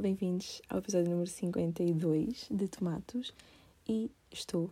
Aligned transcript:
Bem-vindos 0.00 0.60
ao 0.68 0.78
episódio 0.78 1.08
número 1.10 1.30
52 1.30 2.48
de 2.50 2.68
Tomatos 2.68 3.32
e 3.88 4.10
estou 4.30 4.70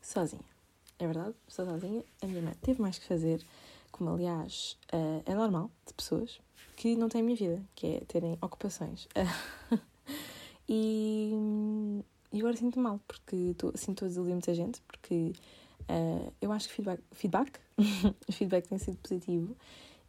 sozinha. 0.00 0.42
É 0.98 1.06
verdade, 1.06 1.34
estou 1.46 1.64
sozinha. 1.64 2.02
A 2.20 2.26
minha 2.26 2.38
irmã 2.40 2.52
teve 2.60 2.82
mais 2.82 2.98
que 2.98 3.06
fazer, 3.06 3.44
como 3.92 4.10
aliás 4.10 4.76
uh, 4.92 5.22
é 5.24 5.34
normal 5.34 5.70
de 5.86 5.94
pessoas 5.94 6.40
que 6.74 6.96
não 6.96 7.08
têm 7.08 7.20
a 7.20 7.24
minha 7.24 7.36
vida, 7.36 7.62
que 7.76 7.86
é 7.86 8.00
terem 8.06 8.36
ocupações. 8.42 9.06
e, 10.68 11.30
e 12.32 12.40
agora 12.40 12.56
sinto 12.56 12.80
mal, 12.80 13.00
porque 13.06 13.54
tô, 13.56 13.72
sinto 13.76 14.04
a 14.04 14.08
desiludir 14.08 14.32
muita 14.32 14.52
gente, 14.52 14.80
porque 14.82 15.32
uh, 15.82 16.32
eu 16.40 16.50
acho 16.50 16.68
que 16.68 16.74
feedback, 16.74 17.00
feedback, 17.12 17.60
feedback 18.32 18.68
tem 18.68 18.78
sido 18.78 18.96
positivo 18.96 19.56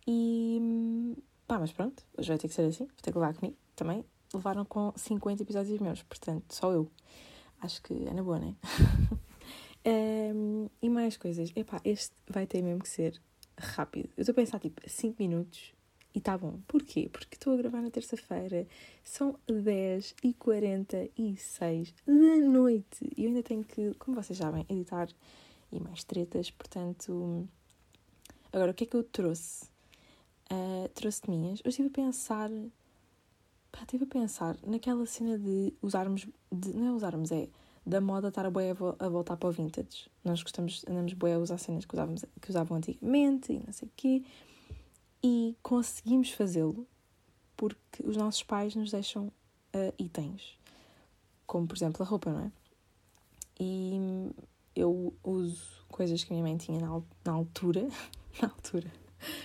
e 0.07 1.15
pá, 1.47 1.59
mas 1.59 1.71
pronto, 1.71 2.03
hoje 2.17 2.29
vai 2.29 2.37
ter 2.39 2.47
que 2.47 2.55
ser 2.55 2.63
assim, 2.63 2.85
vou 2.85 2.95
ter 3.03 3.11
que 3.11 3.19
levar 3.19 3.35
comigo 3.35 3.55
também 3.75 4.03
levaram 4.33 4.65
com 4.65 4.93
50 4.95 5.43
episódios 5.43 5.79
meus, 5.79 6.03
portanto, 6.03 6.53
só 6.53 6.71
eu. 6.71 6.89
Acho 7.61 7.81
que 7.81 7.93
é 7.93 8.13
na 8.13 8.21
boa, 8.21 8.39
né? 8.39 8.55
um, 10.33 10.69
e 10.81 10.89
mais 10.89 11.17
coisas. 11.17 11.51
Epá, 11.55 11.81
este 11.83 12.13
vai 12.29 12.45
ter 12.45 12.61
mesmo 12.61 12.81
que 12.81 12.89
ser 12.89 13.19
rápido. 13.57 14.09
Eu 14.15 14.21
estou 14.21 14.33
a 14.33 14.35
pensar, 14.35 14.59
tipo, 14.59 14.81
5 14.87 15.15
minutos 15.19 15.73
e 16.13 16.19
tá 16.19 16.37
bom. 16.37 16.59
Porquê? 16.67 17.09
Porque 17.11 17.35
estou 17.35 17.53
a 17.53 17.57
gravar 17.57 17.81
na 17.81 17.89
terça-feira, 17.89 18.67
são 19.03 19.39
10 19.47 20.15
e 20.23 20.33
46 20.33 21.93
da 22.05 22.13
noite 22.47 23.13
e 23.15 23.23
eu 23.23 23.29
ainda 23.29 23.43
tenho 23.43 23.63
que, 23.63 23.93
como 23.95 24.21
vocês 24.21 24.37
sabem, 24.37 24.65
editar 24.69 25.09
e 25.71 25.79
mais 25.79 26.03
tretas, 26.03 26.49
portanto. 26.51 27.47
Agora, 28.51 28.71
o 28.71 28.73
que 28.73 28.85
é 28.85 28.87
que 28.87 28.95
eu 28.95 29.03
trouxe? 29.03 29.65
Uh, 30.51 30.87
trouxe 30.93 31.23
de 31.23 31.29
minhas. 31.29 31.59
Eu 31.63 31.69
estive 31.69 31.89
a 31.89 31.91
pensar 31.91 32.49
pá, 33.77 33.83
estive 33.83 34.05
a 34.05 34.07
pensar 34.07 34.57
naquela 34.65 35.05
cena 35.05 35.37
de 35.37 35.73
usarmos, 35.81 36.27
de, 36.51 36.73
não 36.73 36.87
é 36.87 36.91
usarmos, 36.91 37.31
é 37.31 37.47
da 37.85 38.01
moda 38.01 38.27
estar 38.27 38.45
a, 38.45 38.49
boia 38.49 38.75
a 38.99 39.07
voltar 39.07 39.37
para 39.37 39.47
o 39.47 39.51
vintage. 39.51 40.09
Nós 40.23 40.41
gostamos, 40.43 40.83
andamos 40.89 41.13
boé 41.13 41.35
a 41.35 41.39
usar 41.39 41.57
cenas 41.57 41.85
que, 41.85 41.93
usávamos, 41.93 42.25
que 42.41 42.49
usavam 42.49 42.77
antigamente 42.77 43.53
e 43.53 43.59
não 43.59 43.71
sei 43.71 43.87
o 43.87 43.91
quê. 43.95 44.23
E 45.23 45.55
conseguimos 45.63 46.31
fazê-lo 46.31 46.85
porque 47.55 48.03
os 48.03 48.17
nossos 48.17 48.43
pais 48.43 48.75
nos 48.75 48.91
deixam 48.91 49.27
uh, 49.27 49.93
itens. 49.97 50.57
Como, 51.45 51.65
por 51.65 51.77
exemplo, 51.77 52.03
a 52.03 52.05
roupa, 52.05 52.31
não 52.31 52.41
é? 52.41 52.51
E 53.59 54.31
eu 54.75 55.13
uso 55.23 55.85
coisas 55.87 56.23
que 56.23 56.33
a 56.33 56.35
minha 56.35 56.43
mãe 56.43 56.57
tinha 56.57 56.79
na, 56.81 57.01
na 57.23 57.31
altura. 57.31 57.87
na 58.41 58.49
altura. 58.49 58.91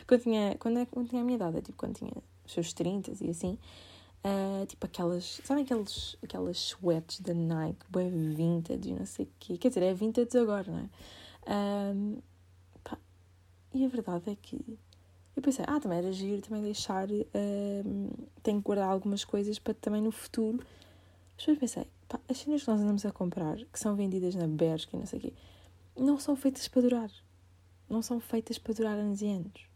Quando 0.06 0.22
tinha, 0.22 0.56
quando, 0.58 0.78
é, 0.78 0.86
quando 0.86 1.08
tinha 1.08 1.22
a 1.22 1.24
minha 1.24 1.36
idade, 1.36 1.58
é 1.58 1.62
tipo 1.62 1.78
quando 1.78 1.94
tinha 1.94 2.12
os 2.44 2.52
seus 2.52 2.72
30 2.72 3.12
e 3.24 3.30
assim. 3.30 3.56
Uh, 4.24 4.64
tipo 4.66 4.86
aquelas, 4.86 5.40
sabem 5.42 5.64
aqueles, 5.64 6.16
aquelas 6.22 6.56
sweats 6.56 7.18
da 7.20 7.34
Nike, 7.34 7.84
bem 7.88 8.08
vintage 8.34 8.88
e 8.88 8.94
não 8.94 9.04
sei 9.04 9.24
o 9.24 9.28
quê. 9.38 9.58
Quer 9.58 9.68
dizer, 9.68 9.82
é 9.82 9.92
vintage 9.92 10.38
agora, 10.38 10.70
não 10.70 10.78
é? 10.78 10.88
E 13.74 13.84
a 13.84 13.88
verdade 13.88 14.30
é 14.30 14.36
que 14.36 14.78
eu 15.34 15.42
pensei, 15.42 15.64
ah, 15.66 15.80
também 15.80 15.98
era 15.98 16.12
giro 16.12 16.42
também 16.42 16.62
deixar, 16.62 17.08
um, 17.10 18.10
tenho 18.42 18.58
que 18.58 18.64
guardar 18.64 18.90
algumas 18.90 19.24
coisas 19.24 19.58
para 19.58 19.72
também 19.72 20.02
no 20.02 20.12
futuro. 20.12 20.58
Mas 20.58 21.46
depois 21.46 21.58
pensei, 21.58 21.86
pá, 22.06 22.20
as 22.28 22.38
cenas 22.38 22.62
que 22.62 22.70
nós 22.70 22.80
andamos 22.80 23.06
a 23.06 23.12
comprar, 23.12 23.56
que 23.56 23.78
são 23.78 23.96
vendidas 23.96 24.34
na 24.34 24.46
Bershka 24.46 24.94
e 24.94 24.98
não 24.98 25.06
sei 25.06 25.18
o 25.18 25.22
quê, 25.22 25.32
não 25.96 26.18
são 26.18 26.36
feitas 26.36 26.68
para 26.68 26.82
durar. 26.82 27.10
Não 27.88 28.02
são 28.02 28.20
feitas 28.20 28.58
para 28.58 28.74
durar 28.74 28.98
anos 28.98 29.22
e 29.22 29.26
anos 29.26 29.71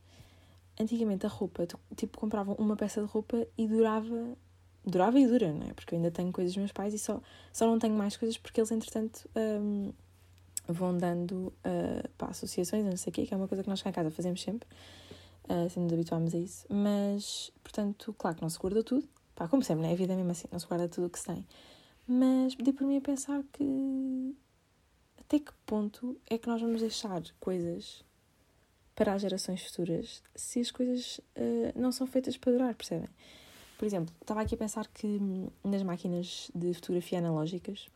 antigamente 0.78 1.27
a 1.27 1.28
roupa, 1.28 1.66
tipo, 1.96 2.19
compravam 2.19 2.55
uma 2.58 2.77
peça 2.77 3.00
de 3.00 3.06
roupa 3.06 3.46
e 3.56 3.66
durava, 3.66 4.37
durava 4.84 5.19
e 5.19 5.26
dura, 5.26 5.53
não 5.53 5.66
é? 5.66 5.72
Porque 5.72 5.94
eu 5.94 5.97
ainda 5.97 6.10
tenho 6.10 6.32
coisas 6.32 6.53
dos 6.53 6.59
meus 6.59 6.72
pais 6.72 6.94
e 6.94 6.98
só, 6.98 7.20
só 7.53 7.66
não 7.66 7.78
tenho 7.78 7.94
mais 7.94 8.16
coisas 8.16 8.37
porque 8.37 8.60
eles, 8.60 8.70
entretanto, 8.70 9.28
um, 9.36 9.92
vão 10.69 10.97
dando 10.97 11.53
uh, 11.65 12.09
para 12.16 12.28
associações, 12.28 12.84
não 12.84 12.97
sei 12.97 13.10
o 13.10 13.15
quê, 13.15 13.26
que 13.26 13.34
é 13.34 13.36
uma 13.36 13.48
coisa 13.48 13.62
que 13.62 13.69
nós 13.69 13.82
cá 13.82 13.91
em 13.91 13.92
casa 13.92 14.10
fazemos 14.10 14.42
sempre, 14.42 14.69
uh, 15.48 15.66
assim 15.66 15.81
nos 15.81 15.92
habituámos 15.92 16.34
a 16.34 16.38
isso. 16.38 16.66
Mas, 16.69 17.53
portanto, 17.62 18.15
claro 18.19 18.36
que 18.36 18.42
não 18.42 18.50
se 18.50 18.59
guarda 18.59 18.82
tudo, 18.82 19.09
pá, 19.34 19.48
como 19.48 19.62
sempre, 19.62 19.82
não 19.82 19.91
é? 19.91 19.92
A 19.92 19.97
vida 19.97 20.12
é 20.12 20.16
mesmo 20.16 20.31
assim, 20.31 20.48
não 20.50 20.59
se 20.59 20.66
guarda 20.66 20.88
tudo 20.88 21.06
o 21.06 21.10
que 21.10 21.19
se 21.19 21.26
tem. 21.26 21.47
Mas 22.06 22.54
dei 22.54 22.72
por 22.72 22.86
mim 22.86 22.98
a 22.98 23.00
pensar 23.00 23.42
que 23.53 24.36
até 25.19 25.41
que 25.41 25.53
ponto 25.65 26.16
é 26.31 26.38
que 26.38 26.47
nós 26.47 26.60
vamos 26.60 26.81
deixar 26.81 27.20
coisas 27.41 28.04
para 28.97 29.12
as 29.12 29.21
gerações 29.23 29.62
futuras 29.62 30.23
se 30.34 30.59
as 30.59 30.71
coisas 30.71 31.19
uh, 31.37 31.79
não 31.79 31.93
são 31.93 32.07
feitas 32.07 32.37
para 32.37 32.53
durar, 32.53 32.75
percebem? 32.75 33.09
Por 33.79 33.84
exemplo, 33.84 34.12
estava 34.23 34.41
aqui 34.41 34.55
a 34.55 34.59
pensar 34.59 34.87
que 34.89 35.07
hum, 35.07 35.49
nas 35.62 35.83
máquinas 35.83 36.51
de 36.55 36.73
fotografia 36.73 37.19
analógicas, 37.19 37.89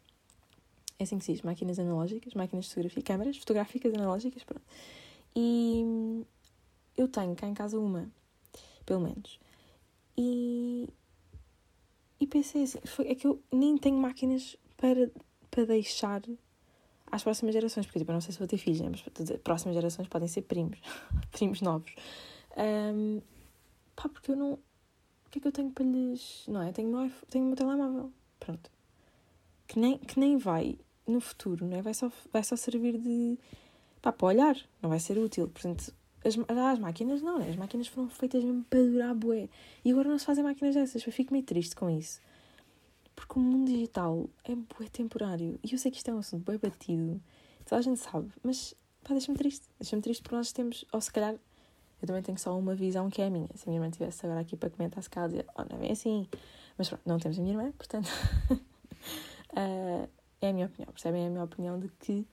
é 0.98 1.04
assim 1.04 1.18
que 1.18 1.24
se 1.24 1.32
diz, 1.32 1.42
máquinas 1.42 1.78
analógicas, 1.78 2.34
máquinas 2.34 2.66
de 2.66 2.70
fotografia, 2.70 3.02
câmaras 3.02 3.38
fotográficas 3.38 3.94
analógicas, 3.94 4.44
pronto. 4.44 4.62
E 5.34 5.82
hum, 5.82 6.24
eu 6.98 7.08
tenho 7.08 7.34
cá 7.34 7.48
em 7.48 7.54
casa 7.54 7.78
uma, 7.78 8.10
pelo 8.84 9.00
menos. 9.00 9.40
E, 10.18 10.86
e 12.20 12.26
pensei 12.26 12.64
assim, 12.64 12.80
foi, 12.84 13.08
é 13.08 13.14
que 13.14 13.26
eu 13.26 13.42
nem 13.50 13.78
tenho 13.78 13.96
máquinas 13.96 14.54
para, 14.76 15.10
para 15.50 15.64
deixar 15.64 16.20
às 17.10 17.22
próximas 17.22 17.52
gerações, 17.54 17.86
porque 17.86 17.98
tipo, 17.98 18.10
eu 18.10 18.14
não 18.14 18.20
sei 18.20 18.32
se 18.32 18.38
vou 18.38 18.48
ter 18.48 18.58
filhos, 18.58 18.80
né? 18.80 18.88
mas 18.90 19.02
dizer, 19.14 19.38
próximas 19.38 19.74
gerações 19.74 20.08
podem 20.08 20.28
ser 20.28 20.42
primos, 20.42 20.78
primos 21.32 21.60
novos. 21.60 21.92
Um, 22.56 23.20
pá, 23.96 24.08
porque 24.08 24.32
eu 24.32 24.36
não. 24.36 24.52
O 24.52 25.30
que 25.30 25.38
é 25.38 25.42
que 25.42 25.48
eu 25.48 25.52
tenho 25.52 25.70
para 25.70 25.84
lhes. 25.84 26.44
Não 26.48 26.62
é? 26.62 26.72
Tenho 26.72 26.88
o 26.88 27.00
meu, 27.00 27.10
tenho 27.28 27.44
o 27.44 27.48
meu 27.48 27.56
telemóvel. 27.56 28.12
Pronto. 28.38 28.70
Que 29.66 29.78
nem, 29.78 29.98
que 29.98 30.18
nem 30.18 30.36
vai 30.36 30.76
no 31.06 31.20
futuro, 31.20 31.66
não 31.66 31.76
é? 31.76 31.82
Vai 31.82 31.94
só, 31.94 32.10
vai 32.32 32.42
só 32.42 32.56
servir 32.56 32.98
de. 32.98 33.38
pá, 34.02 34.12
para 34.12 34.26
olhar, 34.26 34.56
não 34.82 34.90
vai 34.90 34.98
ser 34.98 35.18
útil. 35.18 35.48
Portanto, 35.48 35.92
as, 36.24 36.36
as 36.36 36.78
máquinas 36.78 37.22
não, 37.22 37.38
né? 37.38 37.48
As 37.50 37.56
máquinas 37.56 37.86
foram 37.86 38.08
feitas 38.08 38.42
mesmo 38.42 38.64
para 38.64 38.82
durar 38.82 39.14
bué. 39.14 39.48
E 39.84 39.90
agora 39.90 40.08
não 40.08 40.18
se 40.18 40.26
fazem 40.26 40.44
máquinas 40.44 40.74
dessas. 40.74 41.04
Eu 41.04 41.12
fico 41.12 41.32
meio 41.32 41.44
triste 41.44 41.76
com 41.76 41.88
isso. 41.88 42.20
Porque 43.20 43.38
o 43.38 43.42
mundo 43.42 43.70
digital 43.70 44.30
é 44.44 44.54
bué 44.54 44.88
temporário. 44.90 45.60
E 45.62 45.72
eu 45.74 45.78
sei 45.78 45.90
que 45.90 45.98
isto 45.98 46.10
é 46.10 46.14
um 46.14 46.20
assunto 46.20 46.42
bué 46.42 46.56
batido. 46.56 47.20
Toda 47.66 47.78
a 47.78 47.82
gente 47.82 48.00
sabe. 48.00 48.32
Mas, 48.42 48.74
pá, 49.04 49.10
deixa-me 49.10 49.36
triste. 49.36 49.68
Deixa-me 49.78 50.00
triste 50.00 50.22
porque 50.22 50.36
nós 50.36 50.50
temos... 50.52 50.86
Ou 50.90 51.02
se 51.02 51.12
calhar, 51.12 51.34
eu 51.34 52.06
também 52.06 52.22
tenho 52.22 52.38
só 52.38 52.58
uma 52.58 52.74
visão 52.74 53.10
que 53.10 53.20
é 53.20 53.26
a 53.26 53.30
minha. 53.30 53.46
Se 53.54 53.64
a 53.64 53.70
minha 53.70 53.76
irmã 53.76 53.88
estivesse 53.88 54.24
agora 54.24 54.40
aqui 54.40 54.56
para 54.56 54.70
comentar, 54.70 55.02
se 55.02 55.10
calhar 55.10 55.28
dizia, 55.28 55.46
oh, 55.54 55.62
não 55.64 55.76
é 55.76 55.80
bem 55.80 55.92
assim. 55.92 56.26
Mas 56.78 56.88
pronto, 56.88 57.02
não 57.04 57.18
temos 57.18 57.38
a 57.38 57.42
minha 57.42 57.52
irmã, 57.52 57.70
portanto... 57.72 58.08
uh, 59.52 60.08
é 60.40 60.48
a 60.48 60.52
minha 60.54 60.66
opinião, 60.66 60.90
percebem? 60.90 61.24
É 61.24 61.26
a 61.26 61.30
minha 61.30 61.44
opinião 61.44 61.78
de 61.78 61.88
que 62.00 62.26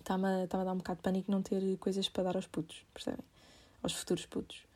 está-me 0.00 0.26
a, 0.26 0.48
tá 0.48 0.60
a 0.60 0.64
dar 0.64 0.72
um 0.72 0.78
bocado 0.78 0.96
de 0.96 1.02
pânico 1.04 1.30
não 1.30 1.40
ter 1.40 1.78
coisas 1.78 2.08
para 2.08 2.24
dar 2.24 2.34
aos 2.36 2.48
putos, 2.48 2.84
percebem? 2.92 3.24
Aos 3.80 3.92
futuros 3.92 4.26
putos. 4.26 4.67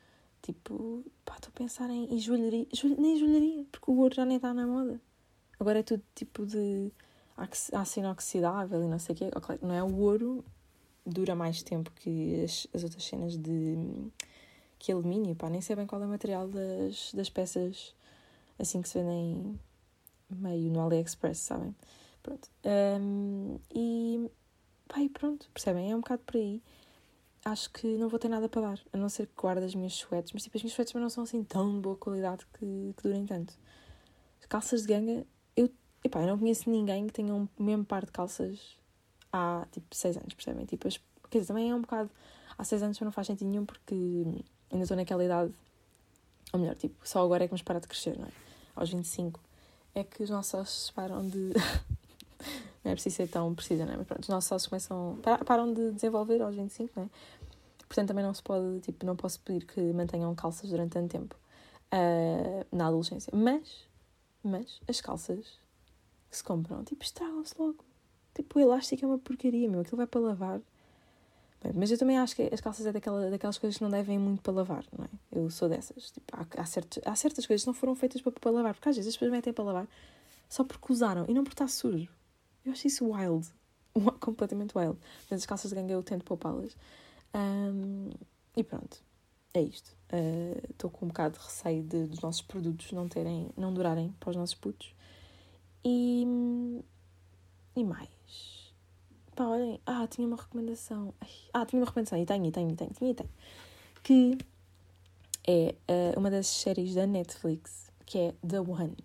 Tipo, 0.43 1.03
pá, 1.23 1.35
estou 1.35 1.49
a 1.49 1.57
pensar 1.57 1.89
em, 1.89 2.13
em 2.13 2.19
joalharia. 2.19 2.67
nem 2.99 3.17
joalharia, 3.17 3.65
porque 3.71 3.89
o 3.89 3.97
ouro 3.97 4.13
já 4.13 4.25
nem 4.25 4.35
está 4.35 4.53
na 4.53 4.67
moda. 4.67 5.01
Agora 5.57 5.79
é 5.79 5.83
tudo 5.83 6.03
tipo 6.13 6.45
de 6.45 6.91
aço 7.71 7.99
inoxidável 7.99 8.83
e 8.83 8.87
não 8.87 8.99
sei 8.99 9.15
o 9.15 9.17
quê. 9.17 9.31
Não 9.61 9.73
é 9.73 9.81
o 9.81 9.95
ouro, 9.95 10.43
dura 11.05 11.33
mais 11.33 11.63
tempo 11.63 11.89
que 11.91 12.43
as, 12.43 12.67
as 12.73 12.83
outras 12.83 13.05
cenas 13.05 13.37
de 13.37 13.77
que 14.77 14.91
alumínio, 14.91 15.33
pá, 15.33 15.49
nem 15.49 15.61
sei 15.61 15.77
bem 15.77 15.87
qual 15.87 16.01
é 16.03 16.05
o 16.05 16.09
material 16.09 16.45
das, 16.49 17.13
das 17.13 17.29
peças 17.29 17.95
assim 18.59 18.81
que 18.81 18.89
se 18.89 18.99
vendem 18.99 19.57
meio 20.29 20.69
no 20.71 20.81
AliExpress, 20.81 21.37
sabem? 21.37 21.73
Pronto. 22.21 22.49
Um, 22.99 23.59
e 23.73 24.29
pá, 24.89 24.99
e 24.99 25.07
pronto, 25.07 25.49
percebem? 25.53 25.89
É 25.89 25.95
um 25.95 26.01
bocado 26.01 26.21
por 26.25 26.35
aí 26.35 26.61
acho 27.45 27.69
que 27.71 27.97
não 27.97 28.07
vou 28.09 28.19
ter 28.19 28.29
nada 28.29 28.47
para 28.47 28.61
dar, 28.61 28.79
a 28.91 28.97
não 28.97 29.09
ser 29.09 29.27
que 29.27 29.33
guarde 29.35 29.65
as 29.65 29.75
minhas 29.75 29.93
suetes, 29.93 30.31
mas 30.33 30.43
tipo, 30.43 30.57
as 30.57 30.63
minhas 30.63 30.75
suetes 30.75 30.93
não 30.93 31.09
são 31.09 31.23
assim 31.23 31.43
tão 31.43 31.75
de 31.75 31.81
boa 31.81 31.95
qualidade 31.95 32.45
que, 32.53 32.93
que 32.95 33.03
durem 33.03 33.25
tanto. 33.25 33.53
Calças 34.47 34.83
de 34.83 34.87
ganga, 34.87 35.25
eu, 35.55 35.69
epá, 36.03 36.21
eu 36.21 36.27
não 36.27 36.37
conheço 36.37 36.69
ninguém 36.69 37.07
que 37.07 37.13
tenha 37.13 37.33
um 37.33 37.47
mesmo 37.57 37.83
par 37.85 38.05
de 38.05 38.11
calças 38.11 38.77
há 39.31 39.65
tipo 39.71 39.95
6 39.95 40.17
anos, 40.17 40.33
percebem? 40.33 40.65
Tipo, 40.65 40.87
as, 40.87 40.97
quer 41.29 41.39
dizer, 41.39 41.47
também 41.47 41.71
é 41.71 41.75
um 41.75 41.81
bocado. 41.81 42.09
Há 42.57 42.63
6 42.63 42.83
anos 42.83 42.99
não 42.99 43.11
faz 43.11 43.27
sentido 43.27 43.49
nenhum 43.49 43.65
porque 43.65 43.95
ainda 44.71 44.83
estou 44.83 44.95
naquela 44.95 45.23
idade, 45.23 45.53
ou 46.51 46.59
melhor, 46.59 46.75
tipo, 46.75 46.95
só 47.07 47.23
agora 47.23 47.43
é 47.43 47.47
que 47.47 47.53
me 47.53 47.63
para 47.63 47.79
de 47.79 47.87
crescer, 47.87 48.17
não 48.17 48.27
é? 48.27 48.31
Aos 48.75 48.91
25 48.91 49.39
é 49.95 50.03
que 50.03 50.23
os 50.23 50.29
nossos 50.29 50.53
ossos 50.53 50.91
param 50.91 51.27
de. 51.27 51.51
não 52.83 52.91
é 52.91 52.95
preciso 52.95 53.15
ser 53.15 53.27
tão 53.27 53.53
precisa, 53.55 53.85
não 53.85 53.93
é? 53.93 53.97
Mas 53.97 54.07
pronto, 54.07 54.23
os 54.23 54.29
nossos 54.29 54.51
ossos 54.51 54.67
começam, 54.67 55.17
param 55.45 55.73
de 55.73 55.91
desenvolver 55.91 56.41
aos 56.41 56.55
25, 56.55 56.91
não 56.95 57.03
é? 57.03 57.09
Portanto, 57.87 58.07
também 58.07 58.23
não 58.23 58.33
se 58.33 58.41
pode, 58.41 58.79
tipo, 58.81 59.05
não 59.05 59.15
posso 59.15 59.39
pedir 59.41 59.65
que 59.65 59.79
mantenham 59.93 60.33
calças 60.35 60.69
durante 60.69 60.93
tanto 60.93 61.11
tempo 61.11 61.35
uh, 61.93 62.75
na 62.75 62.87
adolescência. 62.87 63.31
Mas, 63.35 63.85
mas, 64.43 64.81
as 64.87 64.99
calças 64.99 65.59
que 66.29 66.37
se 66.37 66.43
compram, 66.43 66.83
tipo, 66.83 67.03
estragam-se 67.03 67.53
logo. 67.57 67.85
Tipo, 68.33 68.57
o 68.57 68.61
elástico 68.61 69.05
é 69.05 69.07
uma 69.07 69.19
porcaria, 69.19 69.69
meu. 69.69 69.81
Aquilo 69.81 69.97
vai 69.97 70.07
para 70.07 70.21
lavar. 70.21 70.59
Mas 71.75 71.91
eu 71.91 71.97
também 71.97 72.17
acho 72.17 72.35
que 72.35 72.49
as 72.51 72.59
calças 72.59 72.85
é 72.85 72.91
daquela, 72.91 73.29
daquelas 73.29 73.57
coisas 73.57 73.77
que 73.77 73.83
não 73.83 73.91
devem 73.91 74.19
muito 74.19 74.41
para 74.41 74.51
lavar, 74.51 74.83
não 74.97 75.05
é? 75.05 75.09
Eu 75.31 75.49
sou 75.49 75.69
dessas. 75.69 76.11
Tipo, 76.11 76.25
há, 76.33 76.45
há, 76.61 76.65
certos, 76.65 76.99
há 77.05 77.15
certas 77.15 77.45
coisas 77.45 77.63
que 77.63 77.67
não 77.67 77.73
foram 77.73 77.95
feitas 77.95 78.21
para, 78.21 78.31
para 78.33 78.51
lavar, 78.51 78.73
porque 78.73 78.89
às 78.89 78.95
vezes 78.95 79.09
as 79.09 79.15
pessoas 79.15 79.31
metem 79.31 79.53
para 79.53 79.63
lavar 79.63 79.87
só 80.49 80.63
porque 80.63 80.93
usaram 80.93 81.25
e 81.27 81.33
não 81.33 81.43
porque 81.43 81.55
está 81.55 81.67
sujo. 81.67 82.11
Eu 82.65 82.71
acho 82.71 82.87
isso 82.87 83.11
wild. 83.11 83.47
Completamente 84.19 84.77
wild. 84.77 84.97
Portanto, 84.97 85.39
as 85.39 85.45
calças 85.45 85.69
de 85.69 85.75
ganga 85.75 85.93
eu 85.93 86.03
tento 86.03 86.23
poupá-las. 86.23 86.75
Um, 87.33 88.09
e 88.55 88.63
pronto. 88.63 89.01
É 89.53 89.61
isto. 89.61 89.95
Estou 90.69 90.89
uh, 90.89 90.93
com 90.93 91.05
um 91.05 91.09
bocado 91.09 91.37
de 91.37 91.45
receio 91.45 91.83
de, 91.83 92.07
dos 92.07 92.21
nossos 92.21 92.41
produtos 92.41 92.91
não 92.91 93.07
terem, 93.07 93.51
não 93.55 93.71
durarem 93.73 94.11
para 94.19 94.31
os 94.31 94.35
nossos 94.35 94.55
putos. 94.55 94.93
E, 95.85 96.25
e 97.75 97.83
mais. 97.83 98.73
Pá, 99.35 99.45
olhem. 99.45 99.79
Ah, 99.85 100.07
tinha 100.07 100.27
uma 100.27 100.37
recomendação. 100.37 101.13
Ai, 101.19 101.29
ah, 101.53 101.65
tinha 101.65 101.79
uma 101.79 101.85
recomendação. 101.85 102.17
E 102.17 102.25
tenho, 102.25 102.45
e 102.45 102.51
tenho, 102.51 102.71
e 102.71 102.75
tenho, 102.75 102.91
e 103.01 103.13
tenho. 103.13 103.29
Que 104.01 104.37
é 105.45 105.75
uh, 106.15 106.19
uma 106.19 106.31
das 106.31 106.47
séries 106.47 106.95
da 106.95 107.05
Netflix, 107.05 107.91
que 108.05 108.17
é 108.17 108.35
The 108.47 108.59
One. 108.59 108.97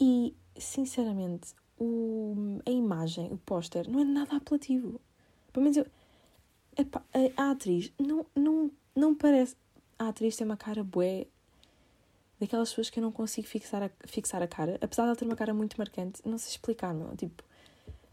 E, 0.00 0.34
sinceramente, 0.58 1.54
o, 1.78 2.60
a 2.66 2.70
imagem, 2.70 3.32
o 3.32 3.36
póster, 3.38 3.88
não 3.90 4.00
é 4.00 4.04
nada 4.04 4.36
apelativo. 4.36 5.00
Pelo 5.52 5.64
menos 5.64 5.76
eu. 5.76 5.86
A, 6.76 7.42
a 7.42 7.50
atriz 7.52 7.92
não, 7.98 8.26
não, 8.34 8.70
não 8.94 9.14
parece. 9.14 9.56
A 9.98 10.08
atriz 10.08 10.36
tem 10.36 10.44
uma 10.44 10.56
cara 10.56 10.82
bué 10.82 11.26
daquelas 12.38 12.70
pessoas 12.70 12.90
que 12.90 12.98
eu 12.98 13.02
não 13.02 13.12
consigo 13.12 13.46
fixar 13.46 13.82
a, 13.82 13.90
fixar 14.06 14.42
a 14.42 14.46
cara, 14.48 14.76
apesar 14.80 15.04
de 15.04 15.08
ela 15.08 15.16
ter 15.16 15.24
uma 15.24 15.36
cara 15.36 15.54
muito 15.54 15.76
marcante, 15.78 16.20
não 16.24 16.38
sei 16.38 16.50
explicar, 16.50 16.92
não. 16.92 17.14
Tipo, 17.16 17.42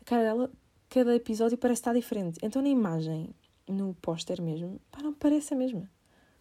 a 0.02 0.06
cara 0.06 0.24
dela, 0.24 0.52
cada 0.90 1.16
episódio 1.16 1.58
parece 1.58 1.82
estar 1.82 1.94
diferente. 1.94 2.40
Então 2.42 2.62
na 2.62 2.70
imagem, 2.70 3.30
no 3.68 3.94
póster 3.96 4.42
mesmo, 4.42 4.80
pá, 4.92 5.02
não 5.02 5.14
parece 5.14 5.54
a 5.54 5.58
mesma. 5.58 5.90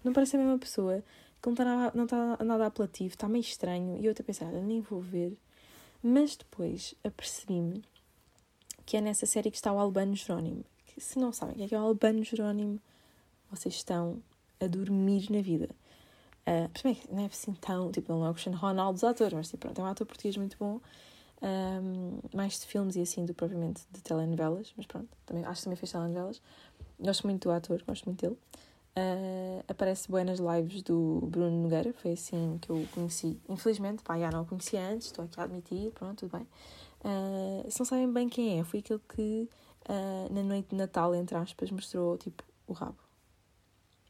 Não 0.05 0.13
parece 0.13 0.37
a 0.37 0.39
mesma 0.39 0.59
pessoa, 0.59 1.03
que 1.41 1.49
não 1.49 1.53
está 1.53 1.65
nada, 1.65 2.03
está 2.03 2.45
nada 2.45 2.67
apelativo, 2.67 3.15
está 3.15 3.29
meio 3.29 3.43
estranho. 3.43 3.99
E 3.99 4.07
eu 4.07 4.13
até 4.13 4.23
pensei, 4.23 4.47
olha, 4.47 4.63
nem 4.63 4.81
vou 4.81 5.01
ver. 5.01 5.37
Mas 6.03 6.37
depois 6.37 6.95
apercebi-me 7.05 7.83
que 8.87 8.97
é 8.97 9.01
nessa 9.01 9.27
série 9.27 9.51
que 9.51 9.57
está 9.57 9.73
o 9.73 9.79
Albano 9.79 10.17
Jerónimo. 10.17 10.65
Que, 10.87 11.01
se 11.01 11.19
não 11.19 11.33
sabem 11.33 11.55
o 11.55 11.69
que 11.69 11.75
é, 11.75 11.79
é 11.79 11.81
o 11.81 11.85
Albano 11.85 12.25
Jerónimo, 12.25 12.81
vocês 13.51 13.75
estão 13.75 14.23
a 14.59 14.67
dormir 14.67 15.31
na 15.31 15.41
vida. 15.41 15.69
Uh, 16.41 17.15
não 17.15 17.23
é 17.23 17.27
assim 17.27 17.53
tão. 17.55 17.93
Tipo, 17.93 18.13
não 18.13 18.27
é 18.27 18.31
o 18.31 18.33
Cristiano 18.33 18.59
Ronaldo 18.59 18.95
dos 18.95 19.05
atores, 19.05 19.33
mas 19.33 19.49
tipo, 19.49 19.59
pronto, 19.59 19.81
é 19.81 19.85
um 19.85 19.87
ator 19.87 20.07
português 20.07 20.37
muito 20.37 20.57
bom. 20.59 20.81
Um, 21.43 22.19
mais 22.35 22.59
de 22.61 22.67
filmes 22.67 22.97
e 22.97 23.01
assim 23.01 23.25
do 23.25 23.33
propriamente 23.33 23.83
de 23.91 24.03
telenovelas, 24.03 24.75
mas 24.77 24.85
pronto, 24.85 25.09
também, 25.25 25.43
acho 25.45 25.61
que 25.61 25.65
também 25.65 25.77
fez 25.77 25.93
telenovelas. 25.93 26.43
Gosto 26.99 27.27
muito 27.27 27.49
do 27.49 27.53
ator, 27.53 27.83
gosto 27.87 28.05
muito 28.07 28.21
dele. 28.21 28.39
Uh, 28.97 29.63
aparece 29.69 30.11
bem 30.11 30.25
nas 30.25 30.41
lives 30.41 30.83
do 30.83 31.21
Bruno 31.31 31.63
Nogueira, 31.63 31.93
foi 31.93 32.13
assim 32.13 32.59
que 32.61 32.71
eu 32.71 32.87
conheci. 32.93 33.41
Infelizmente, 33.49 34.03
pá, 34.03 34.19
já 34.19 34.31
não 34.31 34.43
o 34.43 34.47
conhecia 34.47 34.81
antes, 34.81 35.07
estou 35.07 35.25
aqui 35.25 35.41
a 35.41 35.45
admitir, 35.45 35.93
pronto, 35.93 36.19
tudo 36.19 36.37
bem. 36.37 36.47
Uh, 37.03 37.71
se 37.71 37.79
não 37.79 37.87
sabem 37.87 38.13
bem 38.13 38.29
quem 38.29 38.59
é, 38.59 38.65
foi 38.65 38.81
aquele 38.81 39.01
que 39.15 39.49
uh, 39.89 40.35
na 40.35 40.43
noite 40.43 40.71
de 40.71 40.77
Natal, 40.77 41.15
entre 41.15 41.37
aspas, 41.37 41.71
mostrou 41.71 42.19
tipo 42.19 42.43
o 42.67 42.73
rabo 42.73 42.99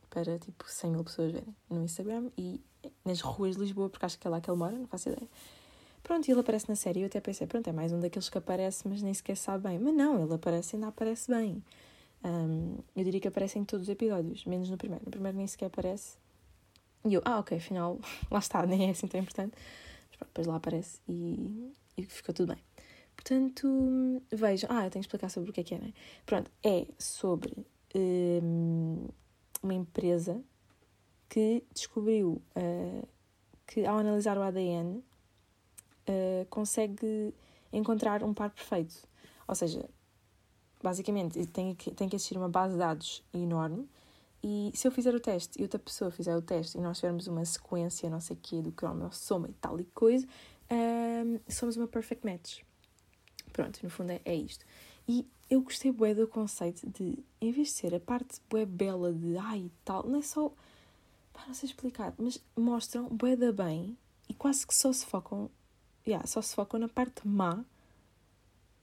para 0.08 0.38
tipo 0.38 0.64
100 0.66 0.90
mil 0.90 1.04
pessoas 1.04 1.30
verem 1.30 1.54
no 1.70 1.84
Instagram 1.84 2.30
e 2.36 2.60
nas 3.04 3.20
ruas 3.20 3.56
de 3.56 3.62
Lisboa, 3.62 3.88
porque 3.88 4.04
acho 4.04 4.18
que 4.18 4.26
é 4.26 4.30
lá 4.30 4.40
que 4.40 4.50
ele 4.50 4.58
mora, 4.58 4.76
não 4.76 4.86
faço 4.86 5.08
ideia. 5.08 5.28
Pronto, 6.02 6.26
e 6.26 6.30
ele 6.32 6.40
aparece 6.40 6.68
na 6.68 6.74
série 6.74 7.02
eu 7.02 7.06
até 7.06 7.20
pensei, 7.20 7.46
pronto, 7.46 7.68
é 7.68 7.72
mais 7.72 7.92
um 7.92 8.00
daqueles 8.00 8.28
que 8.28 8.38
aparece, 8.38 8.88
mas 8.88 9.02
nem 9.02 9.14
sequer 9.14 9.36
sabe 9.36 9.68
bem. 9.68 9.78
Mas 9.78 9.94
não, 9.94 10.22
ele 10.22 10.34
aparece 10.34 10.74
e 10.74 10.76
ainda 10.76 10.88
aparece 10.88 11.30
bem. 11.30 11.62
Um, 12.22 12.78
eu 12.94 13.04
diria 13.04 13.20
que 13.20 13.28
aparece 13.28 13.58
em 13.58 13.64
todos 13.64 13.86
os 13.86 13.88
episódios, 13.88 14.44
menos 14.44 14.68
no 14.70 14.76
primeiro. 14.76 15.04
No 15.04 15.10
primeiro 15.10 15.36
nem 15.36 15.46
sequer 15.46 15.66
aparece. 15.66 16.18
E 17.04 17.14
eu, 17.14 17.22
ah, 17.24 17.38
ok, 17.38 17.56
afinal, 17.56 17.98
lá 18.30 18.38
está, 18.38 18.66
nem 18.66 18.88
é 18.88 18.90
assim 18.90 19.06
tão 19.06 19.20
importante. 19.20 19.54
Mas 20.08 20.16
pronto, 20.16 20.28
depois 20.28 20.46
lá 20.46 20.56
aparece 20.56 21.00
e, 21.08 21.72
e 21.96 22.04
ficou 22.04 22.34
tudo 22.34 22.54
bem. 22.54 22.62
Portanto, 23.14 24.22
vejam. 24.32 24.70
Ah, 24.72 24.86
eu 24.86 24.90
tenho 24.90 25.02
que 25.02 25.08
explicar 25.08 25.28
sobre 25.28 25.50
o 25.50 25.52
que 25.52 25.60
é 25.60 25.64
que 25.64 25.74
é, 25.74 25.78
né? 25.78 25.92
Pronto, 26.24 26.50
é 26.64 26.86
sobre 26.98 27.66
um, 27.94 29.08
uma 29.62 29.74
empresa 29.74 30.42
que 31.28 31.62
descobriu 31.72 32.42
uh, 32.56 33.08
que 33.66 33.84
ao 33.84 33.98
analisar 33.98 34.36
o 34.36 34.42
ADN 34.42 34.96
uh, 34.96 35.02
eh, 36.06 36.46
consegue 36.50 37.32
encontrar 37.72 38.24
um 38.24 38.34
par 38.34 38.50
perfeito. 38.50 39.06
Ou 39.46 39.54
seja, 39.54 39.88
basicamente 40.82 41.44
tem 41.46 41.74
que, 41.74 41.90
tem 41.90 42.08
que 42.08 42.16
existir 42.16 42.36
uma 42.36 42.48
base 42.48 42.74
de 42.74 42.78
dados 42.78 43.22
enorme 43.32 43.88
e 44.42 44.72
se 44.74 44.88
eu 44.88 44.92
fizer 44.92 45.14
o 45.14 45.20
teste 45.20 45.60
e 45.60 45.62
outra 45.62 45.78
pessoa 45.78 46.10
fizer 46.10 46.34
o 46.34 46.40
teste 46.40 46.78
e 46.78 46.80
nós 46.80 46.98
tivermos 46.98 47.26
uma 47.26 47.44
sequência, 47.44 48.08
não 48.08 48.20
sei 48.20 48.36
o 48.36 48.38
quê, 48.42 48.62
do 48.62 48.72
cromosoma 48.72 49.48
e 49.48 49.52
tal 49.54 49.78
e 49.78 49.84
coisa, 49.84 50.26
um, 50.70 51.38
somos 51.48 51.76
uma 51.76 51.86
perfect 51.86 52.24
match. 52.24 52.62
Pronto, 53.52 53.78
no 53.82 53.90
fundo 53.90 54.12
é, 54.12 54.20
é 54.24 54.34
isto. 54.34 54.64
E 55.06 55.26
eu 55.50 55.60
gostei 55.60 55.92
bué 55.92 56.14
do 56.14 56.26
conceito 56.26 56.88
de, 56.88 57.18
em 57.40 57.52
vez 57.52 57.68
de 57.68 57.74
ser 57.74 57.94
a 57.94 58.00
parte 58.00 58.40
bué 58.48 58.64
bela 58.64 59.12
de 59.12 59.36
ai 59.36 59.58
e 59.66 59.72
tal, 59.84 60.06
não 60.06 60.20
é 60.20 60.22
só, 60.22 60.48
pá, 61.32 61.44
não 61.46 61.54
sei 61.54 61.68
explicar, 61.68 62.14
mas 62.16 62.42
mostram 62.56 63.08
bué 63.08 63.36
da 63.36 63.52
bem 63.52 63.96
e 64.28 64.32
quase 64.32 64.66
que 64.66 64.74
só 64.74 64.90
se 64.92 65.04
focam, 65.04 65.50
yeah, 66.06 66.26
só 66.26 66.40
se 66.40 66.54
focam 66.54 66.80
na 66.80 66.88
parte 66.88 67.26
má 67.26 67.62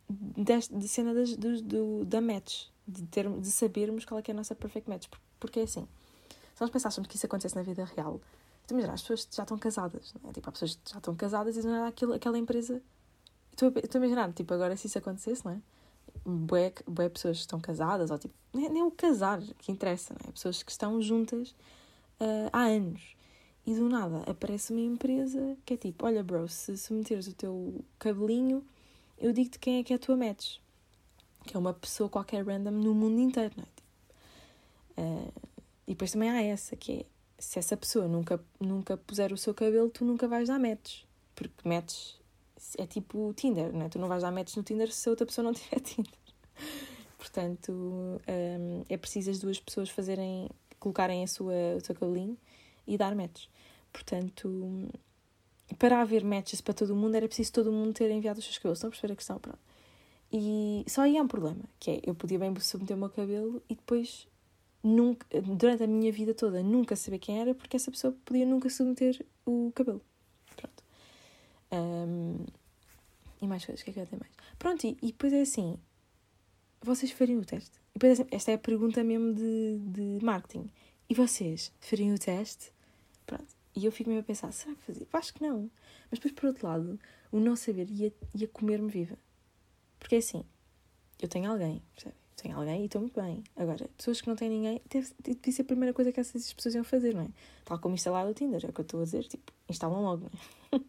deste, 0.09 0.75
de 0.75 0.87
cena 0.87 1.13
das, 1.13 1.35
do, 1.35 1.61
do, 1.61 2.05
da 2.05 2.21
match, 2.21 2.67
de, 2.87 3.03
ter, 3.03 3.29
de 3.29 3.51
sabermos 3.51 4.05
qual 4.05 4.19
é 4.19 4.23
é 4.27 4.31
a 4.31 4.33
nossa 4.33 4.55
perfect 4.55 4.89
match. 4.89 5.07
Porque 5.39 5.59
é 5.59 5.63
assim, 5.63 5.87
se 6.55 6.61
nós 6.61 6.69
pensássemos 6.69 7.07
que 7.07 7.15
isso 7.15 7.25
acontecesse 7.25 7.55
na 7.55 7.61
vida 7.61 7.85
real, 7.85 8.21
tu 8.65 8.71
imaginas, 8.71 8.95
as 8.95 9.01
pessoas 9.01 9.27
já 9.31 9.43
estão 9.43 9.57
casadas, 9.57 10.13
não 10.21 10.29
é? 10.29 10.33
Tipo, 10.33 10.49
há 10.49 10.51
pessoas 10.51 10.79
já 10.85 10.97
estão 10.97 11.15
casadas 11.15 11.57
e 11.57 11.61
não 11.61 11.85
é 11.85 11.87
aquilo, 11.87 12.13
aquela 12.13 12.37
empresa. 12.37 12.81
Estou 13.51 13.71
a 13.71 13.97
imaginar, 13.97 14.31
tipo, 14.33 14.53
agora 14.53 14.75
se 14.75 14.87
isso 14.87 14.97
acontecesse, 14.97 15.45
não 15.45 15.53
é? 15.53 15.61
Bué, 16.25 16.73
bué 16.85 17.09
pessoas 17.09 17.37
que 17.37 17.41
estão 17.41 17.59
casadas, 17.59 18.11
ou 18.11 18.17
tipo, 18.17 18.33
nem, 18.53 18.69
nem 18.69 18.83
o 18.83 18.91
casar 18.91 19.41
que 19.59 19.71
interessa, 19.71 20.13
não 20.13 20.29
é? 20.29 20.31
Pessoas 20.31 20.63
que 20.63 20.71
estão 20.71 21.01
juntas 21.01 21.51
uh, 22.19 22.49
há 22.51 22.63
anos. 22.63 23.15
E 23.65 23.75
do 23.75 23.89
nada 23.89 24.23
aparece 24.29 24.71
uma 24.71 24.81
empresa 24.81 25.57
que 25.65 25.73
é 25.73 25.77
tipo: 25.77 26.05
olha, 26.05 26.23
bro, 26.23 26.47
se 26.47 26.77
submeteres 26.77 27.27
o 27.27 27.33
teu 27.33 27.83
cabelinho 27.99 28.63
eu 29.17 29.33
digo-te 29.33 29.59
quem 29.59 29.79
é 29.79 29.83
que 29.83 29.93
é 29.93 29.95
a 29.95 29.99
tua 29.99 30.15
match. 30.15 30.57
Que 31.45 31.55
é 31.55 31.59
uma 31.59 31.73
pessoa 31.73 32.09
qualquer 32.09 32.45
random 32.45 32.71
no 32.71 32.93
mundo 32.93 33.19
inteiro, 33.19 33.53
não 33.57 33.63
é? 33.63 33.77
Uh, 35.01 35.33
e 35.87 35.91
depois 35.91 36.11
também 36.11 36.29
há 36.29 36.41
essa, 36.41 36.75
que 36.75 36.91
é 36.91 37.05
se 37.39 37.59
essa 37.59 37.77
pessoa 37.77 38.07
nunca, 38.07 38.43
nunca 38.59 38.97
puser 38.97 39.31
o 39.31 39.37
seu 39.37 39.53
cabelo, 39.53 39.89
tu 39.89 40.03
nunca 40.03 40.27
vais 40.27 40.47
dar 40.47 40.59
match. 40.59 41.03
Porque 41.35 41.67
match 41.67 42.15
é 42.77 42.87
tipo 42.87 43.33
Tinder, 43.35 43.71
não 43.71 43.85
é? 43.85 43.89
Tu 43.89 43.99
não 43.99 44.07
vais 44.07 44.23
dar 44.23 44.31
match 44.31 44.55
no 44.55 44.63
Tinder 44.63 44.91
se 44.91 45.07
a 45.07 45.11
outra 45.11 45.25
pessoa 45.25 45.45
não 45.45 45.53
tiver 45.55 45.79
Tinder. 45.79 46.13
Portanto, 47.17 47.71
um, 47.71 48.17
ah, 48.27 48.85
é 48.89 48.97
preciso 48.97 49.31
as 49.31 49.39
duas 49.39 49.59
pessoas 49.59 49.89
fazerem, 49.89 50.49
colocarem 50.79 51.23
a 51.23 51.27
sua, 51.27 51.75
o 51.77 51.85
seu 51.85 51.93
cabelinho 51.95 52.37
e 52.87 52.97
dar 52.97 53.15
match. 53.15 53.45
Portanto, 53.91 54.89
para 55.75 56.01
haver 56.01 56.23
matches 56.23 56.61
para 56.61 56.73
todo 56.73 56.95
mundo 56.95 57.15
era 57.15 57.27
preciso 57.27 57.51
todo 57.53 57.71
mundo 57.71 57.93
ter 57.93 58.09
enviado 58.11 58.39
os 58.39 58.45
seus 58.45 58.57
cabelos. 58.57 58.77
Estão 58.77 58.87
a 58.87 58.91
perceber 58.91 59.13
a 59.13 59.15
questão? 59.15 59.39
Pronto. 59.39 59.59
E 60.31 60.83
só 60.87 61.01
aí 61.01 61.17
há 61.17 61.21
um 61.21 61.27
problema, 61.27 61.63
que 61.79 61.91
é 61.91 62.01
eu 62.03 62.13
podia 62.13 62.37
bem 62.37 62.53
submeter 62.59 62.95
o 62.95 62.99
meu 62.99 63.09
cabelo 63.09 63.61
e 63.69 63.75
depois 63.75 64.27
nunca, 64.83 65.25
durante 65.41 65.83
a 65.83 65.87
minha 65.87 66.11
vida 66.11 66.33
toda 66.33 66.61
nunca 66.61 66.95
saber 66.95 67.19
quem 67.19 67.39
era 67.39 67.53
porque 67.55 67.77
essa 67.77 67.89
pessoa 67.89 68.15
podia 68.25 68.45
nunca 68.45 68.69
submeter 68.69 69.25
o 69.45 69.71
cabelo. 69.73 70.01
Pronto. 70.55 70.83
Um, 71.71 72.45
e 73.41 73.47
mais 73.47 73.65
coisas, 73.65 73.81
o 73.81 73.85
que 73.85 73.91
é 73.91 73.93
que 73.93 73.99
eu 73.99 74.07
tenho 74.07 74.21
mais? 74.21 74.33
Pronto, 74.57 74.85
e, 74.85 74.97
e 75.01 75.07
depois 75.07 75.31
é 75.31 75.41
assim, 75.41 75.77
vocês 76.81 77.11
fariam 77.11 77.39
o 77.39 77.45
teste? 77.45 77.77
E 77.95 77.99
depois, 77.99 78.19
assim, 78.19 78.29
esta 78.31 78.51
é 78.51 78.53
a 78.55 78.57
pergunta 78.57 79.03
mesmo 79.03 79.33
de, 79.33 79.79
de 79.79 80.25
marketing. 80.25 80.69
E 81.09 81.13
vocês 81.13 81.71
fariam 81.79 82.15
o 82.15 82.19
teste? 82.19 82.71
Pronto. 83.25 83.56
E 83.77 83.85
eu 83.85 83.91
fico 83.91 84.09
mesmo 84.09 84.21
a 84.21 84.25
pensar, 84.25 84.51
será 84.51 84.73
que 84.73 84.81
fazia? 84.81 85.05
Acho 85.13 85.31
que 85.35 85.43
não. 85.43 85.69
Mas 86.09 86.17
depois, 86.19 86.33
por 86.33 86.47
outro 86.47 86.65
lado, 86.65 86.99
o 87.31 87.39
não 87.39 87.55
saber 87.55 87.87
ia, 87.91 88.11
ia 88.33 88.47
comer-me 88.47 88.89
viva. 88.89 89.15
Porque 89.99 90.15
é 90.15 90.17
assim, 90.17 90.43
eu 91.21 91.27
tenho 91.27 91.51
alguém, 91.51 91.83
percebe? 91.93 92.15
Tenho 92.37 92.57
alguém 92.57 92.81
e 92.81 92.85
estou 92.85 93.01
muito 93.01 93.21
bem. 93.21 93.43
Agora, 93.55 93.87
pessoas 93.95 94.19
que 94.19 94.27
não 94.27 94.35
têm 94.35 94.49
ninguém, 94.49 94.81
deve, 94.89 95.13
deve 95.21 95.51
ser 95.51 95.61
a 95.61 95.65
primeira 95.65 95.93
coisa 95.93 96.11
que 96.11 96.19
essas 96.19 96.51
pessoas 96.53 96.73
iam 96.73 96.83
fazer, 96.83 97.13
não 97.13 97.21
é? 97.21 97.29
Tal 97.65 97.77
como 97.77 97.93
instalar 97.93 98.27
o 98.27 98.33
Tinder, 98.33 98.65
é 98.65 98.67
o 98.67 98.73
que 98.73 98.81
eu 98.81 98.83
estou 98.83 98.99
a 98.99 99.03
dizer, 99.03 99.27
tipo, 99.27 99.53
instalam 99.69 100.01
logo, 100.01 100.23
não 100.71 100.79
é? 100.79 100.83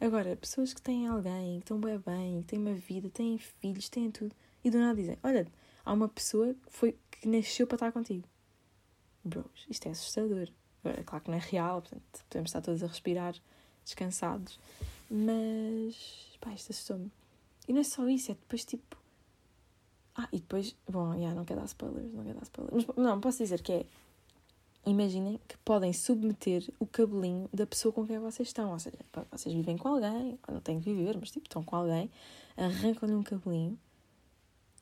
Agora, 0.04 0.34
pessoas 0.34 0.74
que 0.74 0.82
têm 0.82 1.06
alguém, 1.06 1.60
que 1.60 1.66
estão 1.66 1.78
bem 1.78 1.98
bem, 1.98 2.40
que 2.40 2.48
têm 2.48 2.58
uma 2.58 2.74
vida, 2.74 3.08
têm 3.10 3.38
filhos, 3.38 3.88
têm 3.88 4.10
tudo, 4.10 4.34
e 4.64 4.70
do 4.70 4.78
nada 4.78 4.96
dizem, 4.96 5.16
olha, 5.22 5.46
há 5.84 5.92
uma 5.92 6.08
pessoa 6.08 6.52
que, 6.52 6.72
foi, 6.72 6.98
que 7.12 7.28
nasceu 7.28 7.64
para 7.64 7.76
estar 7.76 7.92
contigo. 7.92 8.26
Bros, 9.24 9.66
isto 9.70 9.86
é 9.86 9.92
assustador. 9.92 10.48
É 10.90 11.02
claro 11.02 11.24
que 11.24 11.30
não 11.30 11.36
é 11.36 11.40
real, 11.40 11.82
portanto, 11.82 12.24
podemos 12.28 12.50
estar 12.50 12.60
todos 12.60 12.82
a 12.82 12.86
respirar 12.86 13.34
descansados, 13.84 14.58
mas 15.10 16.36
pá, 16.40 16.52
isto 16.52 16.72
assustou-me. 16.72 17.10
E 17.66 17.72
não 17.72 17.80
é 17.80 17.84
só 17.84 18.08
isso, 18.08 18.30
é 18.32 18.34
depois 18.34 18.64
tipo. 18.64 18.96
Ah, 20.14 20.28
e 20.32 20.38
depois, 20.38 20.74
bom, 20.88 21.14
yeah, 21.14 21.34
não 21.34 21.44
quero 21.44 21.60
dar 21.60 21.66
spoilers, 21.66 22.12
não 22.12 22.24
quero 22.24 22.38
dar 22.38 22.42
spoilers. 22.42 22.86
Mas 22.86 22.96
não, 22.96 23.20
posso 23.20 23.38
dizer 23.38 23.62
que 23.62 23.72
é. 23.72 23.86
Imaginem 24.86 25.38
que 25.46 25.56
podem 25.58 25.92
submeter 25.92 26.66
o 26.78 26.86
cabelinho 26.86 27.48
da 27.52 27.66
pessoa 27.66 27.92
com 27.92 28.06
quem 28.06 28.18
vocês 28.18 28.48
estão. 28.48 28.72
Ou 28.72 28.78
seja, 28.78 28.96
vocês 29.30 29.54
vivem 29.54 29.76
com 29.76 29.88
alguém, 29.88 30.38
ou 30.48 30.54
não 30.54 30.60
têm 30.60 30.80
que 30.80 30.92
viver, 30.92 31.16
mas 31.18 31.30
tipo, 31.30 31.46
estão 31.46 31.62
com 31.62 31.76
alguém, 31.76 32.10
arrancam-lhe 32.56 33.14
um 33.14 33.22
cabelinho 33.22 33.78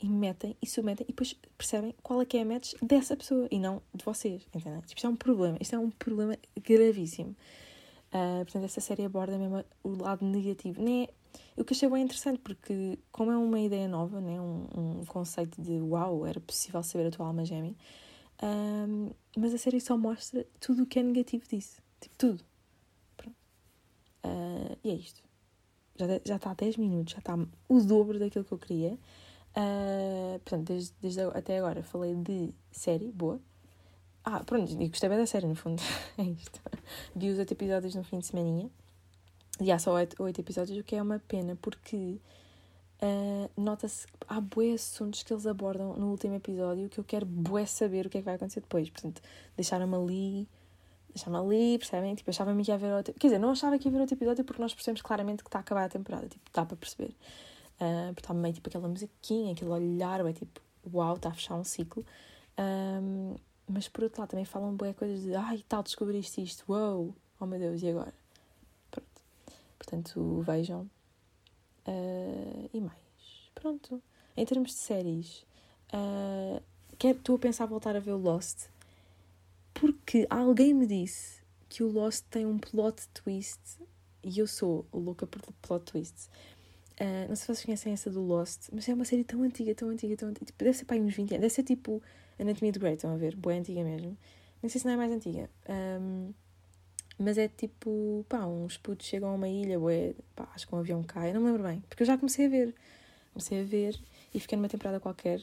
e 0.00 0.08
metem 0.08 0.56
e 0.60 0.66
submetem 0.66 1.04
e 1.08 1.12
depois 1.12 1.34
percebem 1.56 1.94
qual 2.02 2.20
é 2.20 2.24
que 2.24 2.36
é 2.36 2.42
a 2.42 2.44
match 2.44 2.74
dessa 2.82 3.16
pessoa 3.16 3.48
e 3.50 3.58
não 3.58 3.80
de 3.94 4.04
vocês, 4.04 4.46
entendem? 4.54 4.80
Tipo, 4.82 4.96
isto 4.96 5.06
é 5.06 5.10
um 5.10 5.16
problema, 5.16 5.56
isto 5.60 5.74
é 5.74 5.78
um 5.78 5.90
problema 5.90 6.36
gravíssimo. 6.62 7.34
Uh, 8.08 8.44
portanto, 8.44 8.64
essa 8.64 8.80
série 8.80 9.04
aborda 9.04 9.36
mesmo 9.36 9.64
o 9.82 9.90
lado 9.90 10.24
negativo. 10.24 10.82
Nem 10.82 11.04
é, 11.04 11.08
o 11.56 11.64
que 11.64 11.72
achei 11.72 11.88
bem 11.88 12.02
interessante, 12.02 12.38
porque 12.38 12.98
como 13.10 13.30
é 13.30 13.36
uma 13.36 13.60
ideia 13.60 13.88
nova, 13.88 14.20
né? 14.20 14.40
um, 14.40 14.66
um 14.74 15.04
conceito 15.06 15.60
de 15.60 15.80
uau, 15.80 16.26
era 16.26 16.40
possível 16.40 16.82
saber 16.82 17.06
a 17.06 17.10
tua 17.10 17.26
alma 17.26 17.44
gêmea, 17.44 17.74
um, 18.42 19.10
mas 19.36 19.54
a 19.54 19.58
série 19.58 19.80
só 19.80 19.96
mostra 19.96 20.46
tudo 20.60 20.82
o 20.82 20.86
que 20.86 20.98
é 20.98 21.02
negativo 21.02 21.46
disso. 21.48 21.80
Tipo, 22.00 22.14
tudo. 22.16 22.44
Uh, 24.24 24.76
e 24.82 24.90
é 24.90 24.94
isto. 24.94 25.22
Já, 25.98 26.06
já 26.24 26.36
está 26.36 26.50
há 26.50 26.54
10 26.54 26.76
minutos, 26.76 27.14
já 27.14 27.18
está 27.18 27.38
o 27.68 27.80
dobro 27.80 28.18
daquilo 28.18 28.44
que 28.44 28.52
eu 28.52 28.58
queria. 28.58 28.98
Uh, 29.56 30.38
portanto, 30.40 30.66
desde, 30.66 30.92
desde 31.00 31.20
até 31.22 31.58
agora 31.58 31.82
falei 31.82 32.14
de 32.14 32.52
série 32.70 33.10
boa. 33.10 33.40
Ah, 34.22 34.42
pronto, 34.44 34.70
e 34.72 34.88
gostei 34.88 35.08
bem 35.08 35.18
da 35.18 35.26
série, 35.26 35.46
no 35.46 35.54
fundo. 35.54 35.80
é 36.18 36.22
isto. 36.22 36.60
Vi 37.14 37.30
os 37.30 37.38
oito 37.38 37.52
episódios 37.52 37.94
no 37.94 38.04
fim 38.04 38.18
de 38.18 38.26
semaninha. 38.26 38.68
E 39.60 39.72
há 39.72 39.78
só 39.78 39.94
oito, 39.94 40.40
episódios, 40.40 40.76
o 40.78 40.84
que 40.84 40.96
é 40.96 41.00
uma 41.00 41.18
pena, 41.18 41.56
porque 41.62 42.20
uh, 43.00 43.50
nota-se 43.56 44.06
há 44.28 44.38
bué 44.38 44.72
assuntos 44.72 45.22
que 45.22 45.32
eles 45.32 45.46
abordam 45.46 45.94
no 45.94 46.10
último 46.10 46.34
episódio 46.34 46.90
que 46.90 46.98
eu 46.98 47.04
quero 47.04 47.24
bué 47.24 47.64
saber 47.64 48.06
o 48.06 48.10
que 48.10 48.18
é 48.18 48.20
que 48.20 48.24
vai 48.26 48.34
acontecer 48.34 48.60
depois. 48.60 48.90
Portanto, 48.90 49.22
deixaram-me 49.56 49.94
ali, 49.94 50.48
deixaram-me 51.14 51.46
ali, 51.46 51.78
percebem? 51.78 52.14
Tipo, 52.14 52.28
achava-me 52.28 52.62
que 52.62 52.70
ia 52.70 52.74
haver 52.74 52.92
outro... 52.92 53.14
Quer 53.14 53.28
dizer, 53.28 53.38
não 53.38 53.52
achava 53.52 53.78
que 53.78 53.88
ia 53.88 53.90
haver 53.90 54.00
outro 54.00 54.16
episódio 54.16 54.44
porque 54.44 54.60
nós 54.60 54.74
percebemos 54.74 55.00
claramente 55.00 55.42
que 55.42 55.48
está 55.48 55.60
a 55.60 55.62
acabar 55.62 55.84
a 55.84 55.88
temporada. 55.88 56.28
Tipo, 56.28 56.50
dá 56.52 56.66
para 56.66 56.76
perceber. 56.76 57.14
Uh, 57.76 58.08
porque 58.08 58.20
está 58.20 58.32
meio 58.32 58.54
tipo 58.54 58.68
aquela 58.68 58.88
musiquinha, 58.88 59.52
aquele 59.52 59.70
olhar, 59.70 60.24
é 60.24 60.32
tipo, 60.32 60.60
uau, 60.92 61.16
está 61.16 61.28
a 61.28 61.34
fechar 61.34 61.54
um 61.56 61.64
ciclo. 61.64 62.04
Um, 62.58 63.36
mas 63.68 63.88
por 63.88 64.04
outro 64.04 64.20
lado 64.20 64.30
também 64.30 64.44
falam 64.44 64.74
boas 64.74 64.96
coisas 64.96 65.22
de 65.22 65.34
ai 65.34 65.62
tal, 65.68 65.82
descobriste 65.82 66.42
isto, 66.42 66.64
uau, 66.70 67.14
oh 67.38 67.46
meu 67.46 67.58
Deus, 67.58 67.82
e 67.82 67.88
agora? 67.88 68.14
Pronto. 68.90 69.22
Portanto, 69.78 70.40
vejam. 70.46 70.88
Uh, 71.86 72.70
e 72.72 72.80
mais. 72.80 73.50
Pronto. 73.54 74.02
Em 74.36 74.44
termos 74.44 74.70
de 74.70 74.76
séries, 74.76 75.44
uh, 75.92 76.62
estou 77.02 77.36
a 77.36 77.38
pensar 77.38 77.66
voltar 77.66 77.96
a 77.96 78.00
ver 78.00 78.12
o 78.12 78.18
Lost 78.18 78.68
porque 79.78 80.26
alguém 80.30 80.72
me 80.72 80.86
disse 80.86 81.42
que 81.68 81.82
o 81.82 81.90
Lost 81.90 82.24
tem 82.30 82.46
um 82.46 82.58
plot 82.58 83.06
twist 83.08 83.60
e 84.24 84.38
eu 84.38 84.46
sou 84.46 84.86
louca 84.92 85.26
por 85.26 85.42
plot 85.60 85.84
twists. 85.84 86.30
Uh, 86.98 87.28
não 87.28 87.36
sei 87.36 87.36
se 87.36 87.46
vocês 87.46 87.64
conhecem 87.64 87.92
essa 87.92 88.10
do 88.10 88.22
Lost, 88.22 88.68
mas 88.72 88.88
é 88.88 88.94
uma 88.94 89.04
série 89.04 89.22
tão 89.22 89.42
antiga, 89.42 89.74
tão 89.74 89.90
antiga, 89.90 90.16
tão 90.16 90.28
antiga. 90.30 90.46
Tipo, 90.46 90.64
deve 90.64 90.76
ser 90.76 90.84
para 90.86 90.96
aí 90.96 91.02
uns 91.02 91.14
20 91.14 91.32
anos. 91.32 91.40
Deve 91.42 91.54
ser 91.54 91.62
tipo 91.62 92.02
Anatomia 92.38 92.72
de 92.72 92.78
Grey, 92.78 92.94
estão 92.94 93.12
a 93.12 93.16
ver? 93.16 93.36
Boa 93.36 93.54
antiga 93.54 93.82
mesmo. 93.84 94.16
Não 94.62 94.70
sei 94.70 94.80
se 94.80 94.86
não 94.86 94.94
é 94.94 94.96
mais 94.96 95.12
antiga. 95.12 95.50
Um, 95.68 96.32
mas 97.18 97.38
é 97.38 97.48
tipo, 97.48 98.24
pá, 98.28 98.46
uns 98.46 98.76
putos 98.76 99.06
chegam 99.06 99.30
a 99.30 99.34
uma 99.34 99.48
ilha, 99.48 99.78
bué, 99.78 100.14
pá, 100.34 100.48
acho 100.54 100.66
que 100.66 100.74
um 100.74 100.78
avião 100.78 101.02
cai, 101.02 101.32
não 101.32 101.40
me 101.40 101.46
lembro 101.48 101.62
bem. 101.62 101.82
Porque 101.88 102.02
eu 102.02 102.06
já 102.06 102.16
comecei 102.16 102.46
a 102.46 102.48
ver. 102.48 102.74
Comecei 103.32 103.60
a 103.60 103.64
ver 103.64 103.98
e 104.34 104.40
fiquei 104.40 104.56
numa 104.56 104.68
temporada 104.68 105.00
qualquer. 105.00 105.40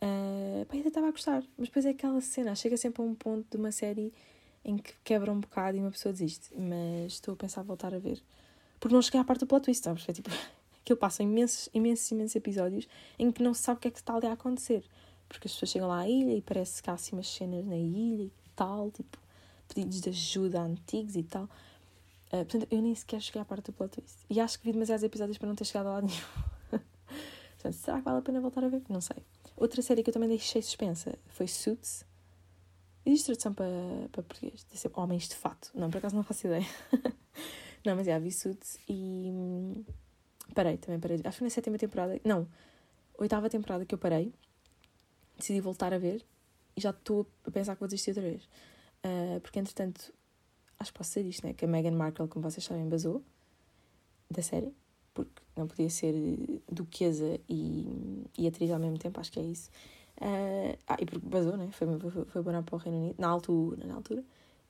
Uh, 0.00 0.64
pá, 0.66 0.74
ainda 0.74 0.88
estava 0.88 1.08
a 1.08 1.10
gostar. 1.10 1.42
Mas 1.56 1.68
depois 1.68 1.86
é 1.86 1.90
aquela 1.90 2.20
cena, 2.20 2.54
chega 2.54 2.76
sempre 2.76 3.02
a 3.02 3.04
um 3.04 3.14
ponto 3.14 3.46
de 3.50 3.56
uma 3.56 3.72
série 3.72 4.12
em 4.64 4.76
que 4.78 4.92
quebra 5.04 5.30
um 5.32 5.40
bocado 5.40 5.76
e 5.76 5.80
uma 5.80 5.90
pessoa 5.90 6.12
desiste. 6.12 6.50
Mas 6.56 7.14
estou 7.14 7.34
a 7.34 7.36
pensar 7.36 7.60
a 7.60 7.64
voltar 7.64 7.94
a 7.94 7.98
ver. 7.98 8.22
Porque 8.80 8.94
não 8.94 9.02
cheguei 9.02 9.20
à 9.20 9.24
parte 9.24 9.40
do 9.40 9.46
plot 9.46 9.64
twist, 9.64 9.84
sabes? 9.84 10.08
É 10.08 10.12
tipo 10.12 10.30
aquilo 10.84 10.98
passa 10.98 11.22
imensos, 11.22 11.68
imensos, 11.72 12.10
imensos 12.10 12.36
episódios 12.36 12.86
em 13.18 13.32
que 13.32 13.42
não 13.42 13.54
se 13.54 13.62
sabe 13.62 13.78
o 13.78 13.80
que 13.80 13.88
é 13.88 13.90
que 13.90 13.98
está 13.98 14.14
ali 14.14 14.26
a 14.26 14.32
acontecer. 14.32 14.84
Porque 15.26 15.48
as 15.48 15.54
pessoas 15.54 15.70
chegam 15.70 15.88
lá 15.88 16.00
à 16.00 16.08
ilha 16.08 16.36
e 16.36 16.42
parece 16.42 16.82
que 16.82 16.90
há 16.90 16.92
assim 16.92 17.16
umas 17.16 17.26
cenas 17.26 17.64
na 17.64 17.76
ilha 17.76 18.24
e 18.24 18.32
tal, 18.54 18.90
tipo, 18.90 19.18
pedidos 19.66 20.02
de 20.02 20.10
ajuda 20.10 20.60
antigos 20.60 21.16
e 21.16 21.22
tal. 21.22 21.44
Uh, 22.26 22.44
portanto, 22.44 22.66
eu 22.70 22.82
nem 22.82 22.94
sequer 22.94 23.20
cheguei 23.20 23.40
à 23.40 23.44
parte 23.44 23.66
do 23.66 23.72
plot 23.72 23.92
twist. 23.92 24.18
E 24.28 24.38
acho 24.38 24.58
que 24.58 24.66
vi 24.66 24.72
demasiados 24.72 25.02
episódios 25.02 25.38
para 25.38 25.48
não 25.48 25.56
ter 25.56 25.64
chegado 25.64 25.86
a 25.86 25.92
lado 25.92 26.06
nenhum. 26.06 26.20
portanto, 26.68 27.72
será 27.72 27.98
que 27.98 28.04
vale 28.04 28.18
a 28.18 28.22
pena 28.22 28.40
voltar 28.40 28.64
a 28.64 28.68
ver? 28.68 28.82
Não 28.90 29.00
sei. 29.00 29.16
Outra 29.56 29.80
série 29.80 30.02
que 30.02 30.10
eu 30.10 30.14
também 30.14 30.28
deixei 30.28 30.60
suspensa 30.60 31.18
foi 31.28 31.48
Suits. 31.48 32.04
Existe 33.06 33.26
tradução 33.26 33.54
para, 33.54 34.08
para 34.12 34.22
português? 34.22 34.64
Deve 34.64 34.78
ser 34.78 34.90
Homens 34.94 35.28
de 35.28 35.34
Fato. 35.34 35.70
Não, 35.74 35.90
por 35.90 35.98
acaso 35.98 36.14
não 36.14 36.22
faço 36.22 36.46
ideia. 36.46 36.66
não, 37.84 37.96
mas 37.96 38.06
já 38.06 38.18
vi 38.18 38.30
Suits 38.30 38.78
e 38.88 39.30
hum, 39.30 39.84
Parei, 40.54 40.76
também 40.78 41.00
parei. 41.00 41.16
Acho 41.16 41.30
que 41.30 41.38
foi 41.38 41.46
na 41.46 41.50
sétima 41.50 41.78
temporada. 41.78 42.20
Não, 42.24 42.48
oitava 43.18 43.50
temporada 43.50 43.84
que 43.84 43.94
eu 43.94 43.98
parei. 43.98 44.32
Decidi 45.36 45.60
voltar 45.60 45.92
a 45.92 45.98
ver 45.98 46.24
e 46.76 46.80
já 46.80 46.90
estou 46.90 47.26
a 47.44 47.50
pensar 47.50 47.74
que 47.74 47.80
vou 47.80 47.88
desistir 47.88 48.10
outra 48.10 48.22
vez. 48.22 48.44
Uh, 49.04 49.40
porque, 49.40 49.58
entretanto, 49.58 50.12
acho 50.78 50.92
que 50.92 50.98
posso 50.98 51.10
ser 51.10 51.24
isto, 51.24 51.46
né? 51.46 51.52
Que 51.52 51.64
a 51.64 51.68
Meghan 51.68 51.92
Markle, 51.92 52.28
como 52.28 52.48
vocês 52.48 52.64
sabem, 52.64 52.88
basou 52.88 53.22
da 54.30 54.42
série. 54.42 54.72
Porque 55.12 55.42
não 55.56 55.68
podia 55.68 55.90
ser 55.90 56.14
duquesa 56.70 57.38
e, 57.48 58.26
e 58.36 58.46
atriz 58.46 58.70
ao 58.70 58.80
mesmo 58.80 58.98
tempo, 58.98 59.20
acho 59.20 59.30
que 59.30 59.38
é 59.38 59.42
isso. 59.42 59.70
Uh, 60.20 60.76
ah, 60.86 60.96
e 61.00 61.06
porque 61.06 61.26
basou, 61.26 61.56
né? 61.56 61.68
Foi, 61.72 61.86
foi, 61.98 62.24
foi 62.24 62.42
para 62.42 62.74
o 62.74 62.78
Reino 62.78 62.98
Unido, 62.98 63.14
na 63.18 63.28
altura, 63.28 63.86
na 63.86 63.94
altura. 63.94 64.24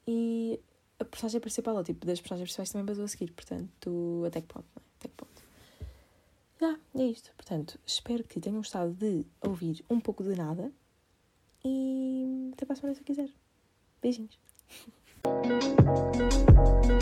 E 0.06 0.60
a 0.98 1.04
personagem 1.04 1.40
principal, 1.40 1.82
tipo, 1.82 2.06
das 2.06 2.20
personagens 2.20 2.48
principais 2.48 2.70
também 2.70 2.84
basou 2.84 3.04
a 3.04 3.08
seguir, 3.08 3.32
portanto, 3.32 4.24
até 4.26 4.40
que 4.40 4.46
ponto, 4.46 4.66
né? 4.76 4.82
Até 4.98 5.08
que 5.08 5.14
ponto. 5.14 5.33
E 6.94 7.02
é 7.02 7.06
isto. 7.06 7.32
Portanto, 7.36 7.78
espero 7.84 8.24
que 8.24 8.40
tenham 8.40 8.58
gostado 8.58 8.92
de 8.92 9.26
ouvir 9.40 9.84
um 9.90 9.98
pouco 10.00 10.22
de 10.22 10.36
nada. 10.36 10.72
E 11.64 12.50
até 12.52 12.64
para 12.64 12.74
a 12.74 12.76
semana 12.76 12.94
se 12.94 13.02
quiser. 13.02 13.30
Beijinhos. 14.00 14.38